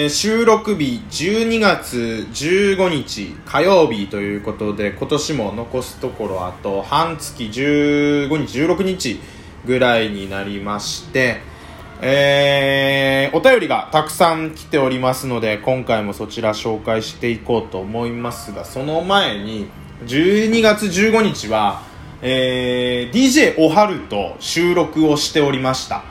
[0.00, 9.18] え収録日12月15日火曜日ということで今年も残すところあと半月15日16日
[9.66, 11.40] ぐらいになりまして
[12.00, 19.66] えーお便りがたくさん来ておりますので今回もそちら紹介していこうと思いますがその前に
[20.06, 21.82] 12月15日は、
[22.22, 26.04] えー DJ おはると収録をしておりました。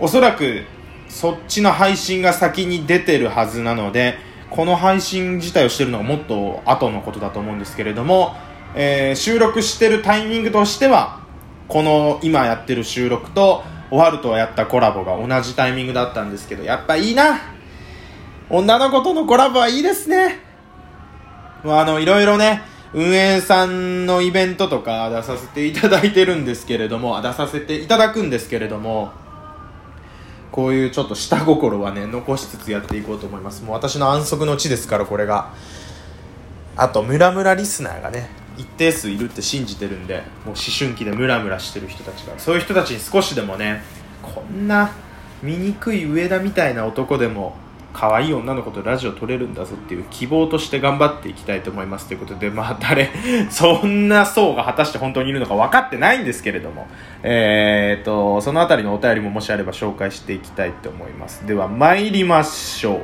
[0.00, 0.64] おそらく
[1.08, 4.16] そっちの配信が先に出てるはずなので
[4.50, 8.34] この配信自体をしてるのがもっと後のことだと思うんですけれども、
[8.74, 11.20] えー収録してるタイミングとしては
[11.68, 17.40] この今やってる収録とおはるとやったコラボが同じタイミングだったんですけどやっぱいいな。
[18.50, 20.40] 女の子とのコラボはいいですね。
[21.64, 22.62] まあのいろいろね
[22.94, 29.12] 運営さんのイベントとか出させていただいてるんですけれども出させていただくんですけれども
[30.50, 33.62] こういうちょっと下心はね残しつつやっていこうと思います。
[33.62, 35.52] もう私の安息の地ですからこれが。
[36.76, 42.38] あとムラムラリスナーがね一定数いるって信じてるんでもう思春期でムラムラしてる人たちが。
[42.38, 43.82] そういう人たちに少しでもね
[44.22, 44.92] こんな
[45.42, 47.56] 醜い上田みたいな男でも
[47.98, 53.10] 可愛い女の子とラジオ撮れるんだぞっていう希望として頑張っていきたいと思いますということでまあ誰
[53.50, 56.86] そんな層が果たして本当にいるのか分かってないんですけれども。
[57.24, 61.44] えー、とそのあたりのお便りももしあれば紹介していきたいと思います。
[61.44, 63.00] では参りましょう。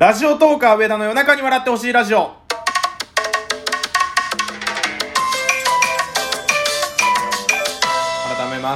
[0.00, 2.35] ラジオトーカー上田の夜中に笑ってほしいラジオ。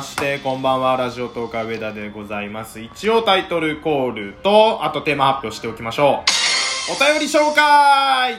[0.01, 0.97] ましてこんばんは。
[0.97, 2.81] ラジオトーカー上田でございます。
[2.81, 6.25] 一応タイトルコールとあとテーマ発表しておきましょ
[6.89, 6.93] う。
[6.93, 8.39] お便り紹介！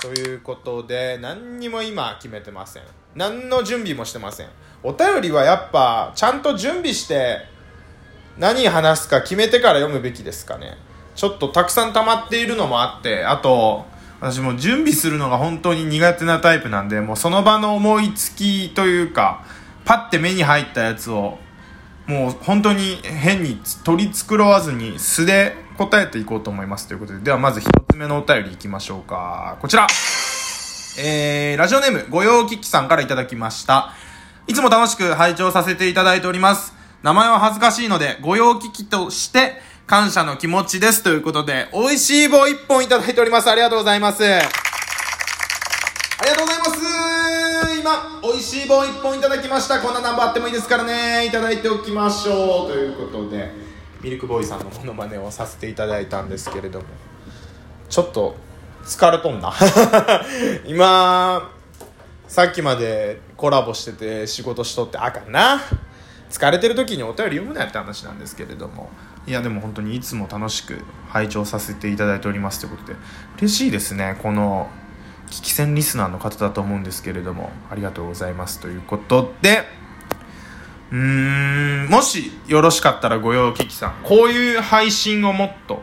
[0.00, 2.84] ということで何にも今決めてません。
[3.16, 4.48] 何の準備もしてません。
[4.84, 7.38] お便りはやっぱちゃんと準備して
[8.38, 10.76] 何話すか決めてから読むべきですかね。
[11.16, 13.84] ちょっとたくさん溜まっているのもあってあと
[14.20, 19.44] 私も準備するのが本当に苦手なタイプなんでもうその場の思いつきというか
[19.84, 21.38] パッて目に入ったやつを
[22.06, 29.86] もう本当に変に取り繕わずに素で答えていこうと思いますということでではまず一つ目のお便りいきましょうかこちら
[30.98, 33.94] えー、ラジオネーム、ご用聞きさんからいただきました。
[34.46, 36.74] いつも楽しく拝聴させていただいております。
[37.02, 41.02] 名前は恥ずかしいので、ご用聞きとして、感謝の気持ちです。
[41.02, 43.50] ということで、美味しい棒一本いただいております。
[43.50, 44.22] ありがとうございます。
[44.24, 49.80] ありがとうございます今、美味しい棒一本いただきました。
[49.80, 51.26] こんなナンバーあってもいいですからね。
[51.26, 52.70] いただいておきましょう。
[52.70, 53.50] ということで、
[54.00, 56.86] ミルクボーイさんのモノマネをさせていただいたんですけれども、
[57.88, 58.36] ちょっと、
[58.84, 59.52] 疲れとんな。
[60.66, 61.50] 今、
[62.28, 65.60] さっきまでコラボしてて仕事しとってあかんな。
[66.30, 68.88] 疲れてる時にお便り読むなって話なんですけれども。
[69.26, 72.98] いやでも本当にいつも楽しく拝聴させていただいておりますということで
[73.38, 74.70] 嬉しいですねこの
[75.26, 79.64] 聞き戦リスナーの方だと思うんですけれどもありがとうございますということで
[80.90, 85.82] うーんもしよろしかったらご用聞きさんこういう配信をもっと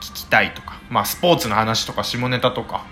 [0.00, 2.86] 聞きたいとか、まあ、スポーツの話とか下ネタとか、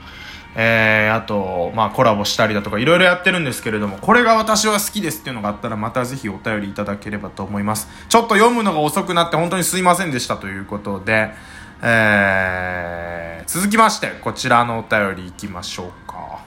[0.61, 11.31] えー、あと、まあ、コラボしたりだとかいろいろやってるんですけれどもこれが私は好きですっていうのがあったらまたぜひお便りいただければと思いますちょっと読むのが遅くなって本当にすいませんでしたということで、
[11.81, 16.41] えー、続きましてこちらのお便りいきましょうか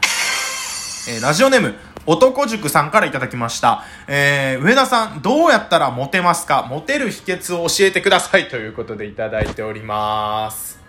[1.08, 3.84] えーラジオネーム、男塾さんからいただきました。
[4.08, 6.68] えー、上田さん、どうやったらモテますか？
[6.70, 10.81] モテる秘訣を教えてくださいということでいただいております。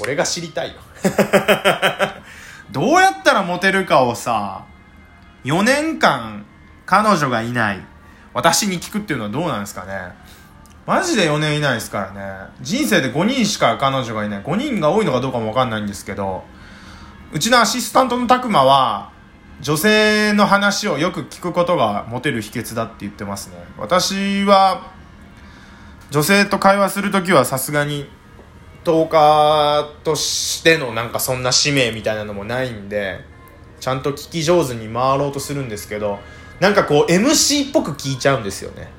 [0.00, 0.80] 俺が知りたいよ。
[2.70, 4.64] どうやったらモテるかをさ、
[5.44, 6.44] 4年間
[6.86, 7.80] 彼女がいない
[8.34, 10.12] 私に聞くっていうのはどうなんですかね
[10.86, 12.50] マジで4年いないですからね。
[12.62, 14.42] 人生で5人しか彼女がいない。
[14.42, 16.44] 5人が多いのかどうかもわかんないんですけど、
[17.30, 19.10] うちのアシスタントのたくまは、
[19.60, 23.56] 女性の話をよく聞くことがモテる秘訣だって言ってますね。
[23.76, 24.92] 私は、
[26.10, 28.08] 女性と会話するときはさすがに、
[28.84, 33.20] 10日としてのなんかそんな使命みたいなのもないんで、
[33.80, 36.18] ちゃんと聞き上手に回ろうとするんですけど、
[36.60, 38.90] なんかこう MC っぽく聞いちゃうんですよね。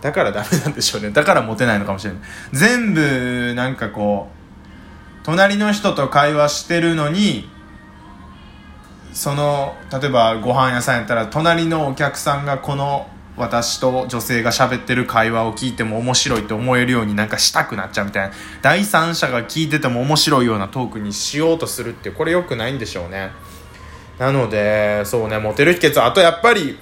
[0.00, 1.10] だからダメなんでしょうね。
[1.10, 2.22] だからモテないのかもしれない。
[2.52, 4.34] 全部、なんかこう、
[5.24, 7.48] 隣の人と会話してるのに
[9.14, 23.30] その例えばご飯屋さんやったら隣のお客さんがこの私と女性が喋ってる会話を聞いても面白いと思えるようになんかしたくなっちゃうみたいな第三者が聞いてても面白いようなトークにしようとするってこれ良くないんでしょうね。
[24.18, 26.78] なのでそうねモテる秘訣あとやっぱり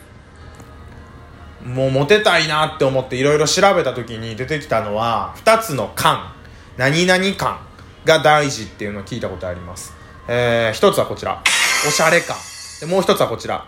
[1.65, 6.35] もうモテたいなって思っていろいろ調べた時に出てきたのは2つの感
[6.77, 7.61] 何々感
[8.05, 9.95] が大事っていうのを聞いたことあります。
[10.29, 11.43] えー、1つはこちら。
[11.87, 12.37] おしゃれ感
[12.81, 13.67] でもう1つはこちら。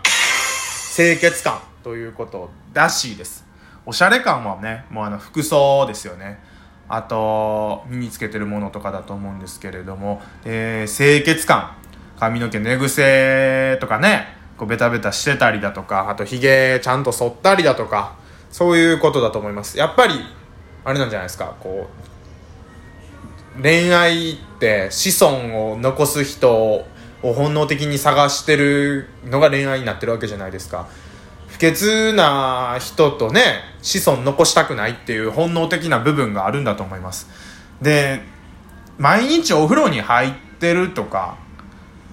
[0.95, 3.45] 清潔感ということらしいです。
[3.85, 6.39] おしゃれ感はねもうあの服装ですよね。
[6.87, 11.75] あと身につけてるものとかだと思うんですけれども、えー、清潔感。
[12.17, 14.37] 髪の毛寝癖とかね。
[14.57, 16.09] こうベタベタしてたりだとか。
[16.09, 18.15] あとひげちゃんと剃ったりだとか。
[18.49, 19.77] そういうことだと思います。
[19.77, 20.13] やっぱり
[20.85, 21.57] あれなんじゃないですか。
[21.59, 21.89] こ
[23.59, 26.85] う恋愛って子孫を残す人
[27.21, 30.87] を本能的に探してるのが恋愛になってるわけじゃないですか。
[31.47, 37.29] 不潔な人とね子孫残したくないっていう本能的な部分があるんだと思います。
[37.81, 38.21] で
[38.97, 41.37] 毎日お風呂に入ってるとか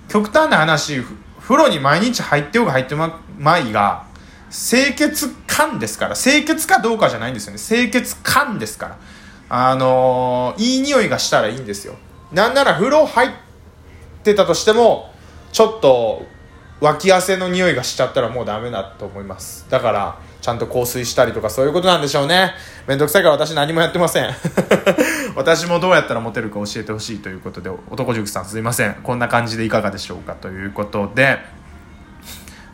[0.09, 1.03] 極端な話
[1.41, 4.07] 風呂に毎日入ってようが入ってまいが
[4.51, 6.15] 清潔感ですから。
[6.15, 7.59] 清潔かどうかじゃないんですよね。
[7.59, 8.99] 清潔感ですから。
[9.49, 11.97] あのー、いい匂いがしたらいいんですよ。
[12.33, 13.29] なんなら風呂入
[14.23, 15.11] ってたとしても
[15.51, 16.23] ちょっと
[16.81, 19.67] 脇汗の匂いがしちゃったらもうダメだと思います。
[19.69, 22.53] だからちゃんと香水したりとかそういうことなんでしょうね。
[22.87, 24.31] めんどくさいから私何もやってません。
[25.37, 28.95] 私もどうやったらモテるか教えてほしいということで男塾さんすいません。
[29.03, 30.35] こんな感じでいかがでしょうか？
[30.35, 31.39] ということで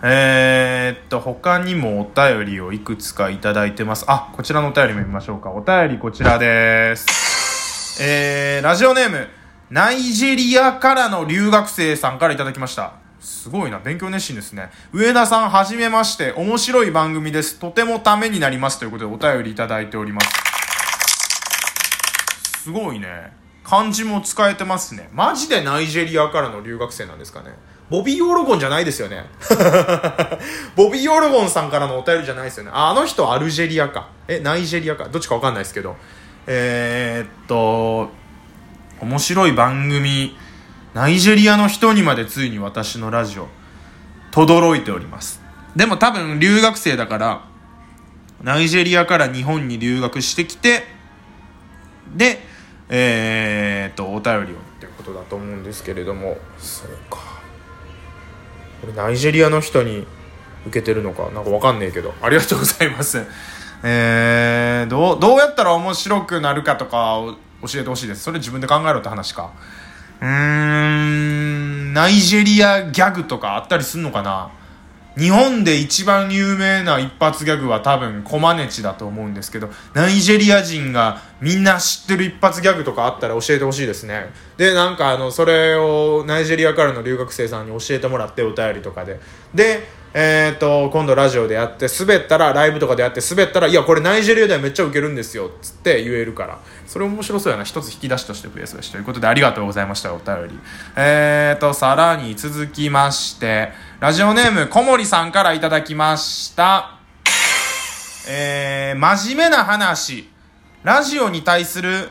[0.03, 4.05] えー、っと他にもお便りをいくつかいただいてます。
[4.07, 5.51] あこちらのお便りも見ましょうか。
[5.51, 8.03] お便りこちらです。
[8.03, 9.29] えー、ラジオネーム
[9.71, 13.79] ナイジェリアからの留学生さんからいただきましたすごいな。
[13.81, 14.71] 勉強熱心ですね。
[14.93, 16.33] 上田さん、はじめまして。
[16.33, 17.59] 面白い番組です。
[17.59, 18.79] とてもためになります。
[18.79, 20.29] ということでお便りいただいております。
[22.63, 23.33] すごいね。
[23.65, 25.11] 漢字も使えてますね。
[25.13, 27.51] マジでナイジェリアからの留学生なんですかね。
[27.91, 29.27] ボビー・オロゴンじゃないですよね。
[30.77, 32.71] ボビー・オロゴンさんからのお便りじゃないですよね。
[32.73, 34.09] あ、の人アルジェリアか。
[34.29, 35.09] え、ナイジェリアか。
[35.09, 35.97] どっちかわかんないですけど。
[36.47, 38.11] えー、っと、
[39.01, 40.37] 面白い番組、
[40.95, 43.49] ナイジェリアの人にまでついに私のラジオ、
[44.33, 45.41] 轟いております。
[45.77, 47.45] でも多分留学生だから、
[48.43, 50.85] ナイジェリアから日本に留学してきて、
[52.17, 52.41] で、
[52.89, 57.19] えー、っと、お便りをっていうことだと思うんですけれども、そうか。
[58.81, 60.07] これナイジェリアの人に
[60.67, 63.25] 受けてるのか、なんかわかんねえけど、ありがとうございます。
[63.83, 65.58] えー、どう、どうやったら
[65.89, 68.23] 面白くなるかとかを教えてほしいです。
[68.23, 69.53] それ自分で考えろって話か。
[70.21, 74.51] うーん、ナイジェリアギャグとかあったりすんのかな
[75.17, 84.31] 日本で一番有名な一発ギャグは多分コマネチだと思うんですけど、ナイジェリア人がみんな知ってる一発ギャグとかあったら教えてほしいですね。
[84.59, 89.19] で、なんかあの、それをナイジェリアからの留学生さんに教えてもらってお便りとかで。
[89.55, 96.59] で、えっ、と、今度ラジオでやって、滑ったら、ライブとかでやって、滑ったら、いや、これナイジェリアではめっちゃウケるんですよ、つって言えるから。
[96.87, 97.65] それ面白そうやな。
[97.65, 98.91] 一つ引き出しとして増やすし。
[98.91, 100.59] ということで、ありがとうございました、お便り。
[100.97, 106.99] えっ、と、さらに続きまして、ラジオネーム、小森さんからいただきました。
[108.29, 110.29] えー、真面目な話。
[110.85, 112.11] ラジオに対する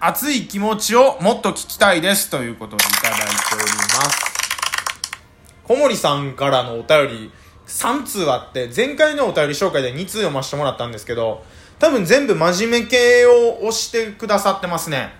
[0.00, 2.30] 熱い気持ちをもっと聞きたいです。
[2.30, 3.24] ということでいただいて
[3.54, 4.37] おります。
[5.68, 7.30] 小森さんからのお便り
[7.66, 11.44] 3通あって、前回のお便り紹介で2通読ませてもらったんですけど、
[11.78, 15.10] 多分全部真面目系を押してくださってますね。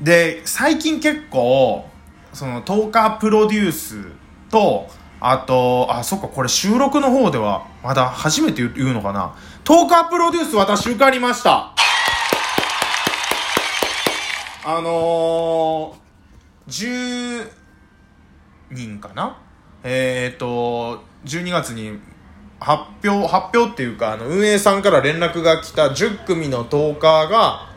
[0.00, 1.84] で、最近結構、
[2.32, 4.04] その、トーカープロデュース
[4.50, 9.34] と、あと、あ、そっか、これ収録の方では、まだ初めて言うのかな。
[9.64, 11.74] トーカープロデュース私受かりました。
[14.64, 17.50] あのー、10
[18.70, 19.42] 人かな？
[19.88, 22.00] えっ、と、12月に
[22.58, 27.68] 発表、発表っていうか、あの、運営さんから連絡が来た10組のトーカーが、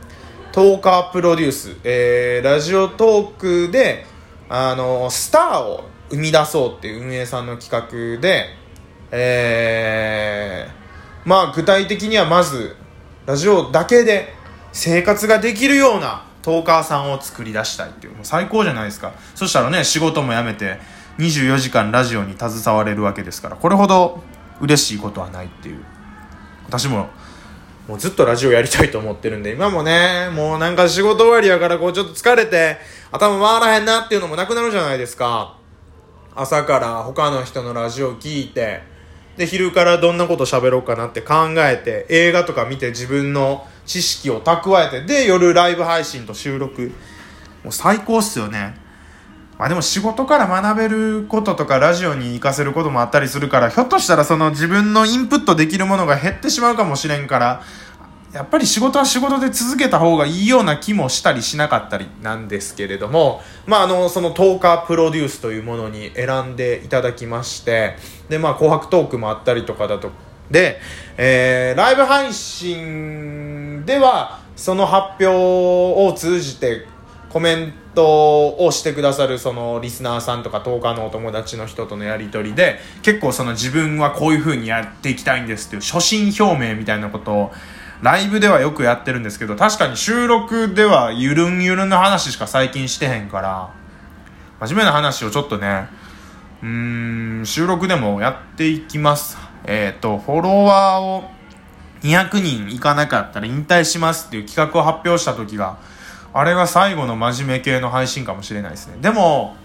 [0.52, 4.08] トーカープロデュース、えー、ラジオトークで、
[4.50, 8.48] あの、スターを生み出そうっていう運営さんの企画で、
[9.12, 12.76] えー、まあ具体的にはまず、
[13.28, 14.34] ラジオだけで
[14.72, 19.14] 生活ができるようなトーカーさんを作り出したいっていう、もう最高じゃないですか。
[19.36, 20.80] そしたらね、仕事も辞めて、
[21.20, 24.24] 24時間ラジオに携われるわけですからこれほど
[24.62, 25.84] 嬉しいことはないっていう。
[26.66, 27.10] 私も
[27.88, 32.78] もうずっとラジオやりたいと思ってるんで今もねもうなんか仕事終わりやからこうちょっと疲れて
[33.12, 35.58] 頭回らへんなっていうのもなくなるじゃないですか。
[36.36, 38.82] 朝から他の人のラジオ聞いて
[39.36, 46.92] で昼からどんなこと喋ろうかなって考えて映画とか見て自分の知識を蓄えてで夜ライブ配信と収録。
[47.64, 48.76] もう最高っすよね。
[49.60, 57.62] まあでも仕事から学べることとかラジオに活かせることもあったりするから、ひょっとしたらその自分のインプットできるものが減ってしまうかもしれんから、
[58.32, 67.98] やっぱり仕事は仕事で続けた方がいいような気もしたりしなかったりなんですけれども、まあ、あの、その10日プロデュースというものに選んでいただきまして、
[68.30, 70.12] で、まあ、紅白トークもあったりとかだと、
[70.50, 70.80] で、
[71.18, 76.86] えー、ライブ配信では、その発表を通じて
[77.30, 87.52] コメントをしてくださるそのリスナーさんとか10日のお友達の人とのやり取りで結構その自分はこういう風にやっていきたいんですっていう初心表明みたいなことを
[88.02, 93.74] ライブではよくやってるんですけど確かに収録ではゆるんゆるんな話しか最近してへんから
[94.62, 95.88] 真面目な話をちょっとね
[96.62, 99.38] うーん収録でもやっていきます。
[99.66, 101.24] えっ、ー、とフォロワーを
[102.02, 105.78] 200人いかなかったら引退しますっていう企画を発表した時が
[106.34, 108.98] あれが最後の真面目系の配信かもしれないですね。
[109.02, 109.56] でも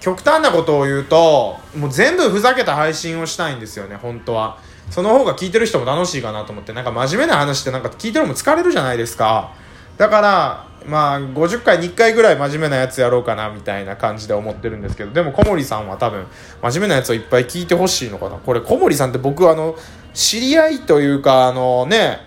[0.00, 4.58] 極端なことを言うともう全部ふざけた配信をしたいんですよね本当は。
[4.90, 6.72] その方が聞いてる人も楽しいかなと思って。
[6.72, 9.52] なんか真面目な話ってなんか聞いてるのも疲れるじゃないですか。
[9.98, 15.10] だからまあ50回に1回ぐらい真面目なやつやろうかなみたいな感じで思ってるんですけど。
[15.10, 16.26] でも小森さんは多分
[16.62, 18.36] 真面目なやつをいっぱい聞いてほしいのかな。
[18.36, 19.76] これ小森さんって僕あの
[20.14, 22.26] 知り合いというかあのね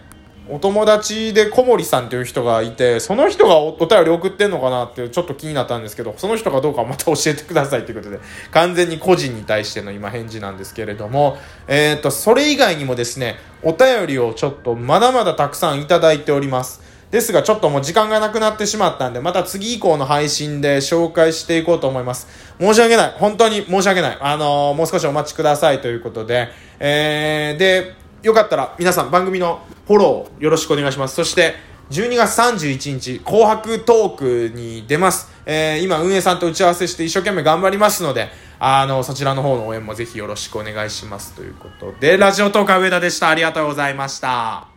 [0.52, 8.20] お友達で小森さんという人がいて、その人がお便り送ってんのかなってちょっと気になったんですけど、その人かどうかまた教えてくださいということで、
[8.52, 11.38] 完全に個人に対しての今返事なんですけれども、
[11.70, 16.82] えっ、ー、と、それ以外にもですね、お便りをちょっとまだまだたくさんいただいております。
[17.12, 22.28] ですが、ちょっともう時間がなくなってしまったんで、また次以降の配信で紹介していこうと思います。
[22.60, 23.12] 申し訳ない。
[23.18, 24.18] 本当に申し訳ない。
[24.20, 31.16] あのー、もう少しお待ちくださいということで、えー、で、よかったら皆さん番組のフォローよろしくお願いします。
[31.16, 31.56] そして、
[31.90, 35.30] 12月31日、紅白トークに出ます。
[35.46, 41.34] えー、今、運営さんと打ち合わせして一生懸命頑張りますので、あの、そちらの方の応援もぜひよろしくお願いします。
[41.34, 43.30] ということで、ラジオトーク上田でした。
[43.30, 44.71] ありがとうございました。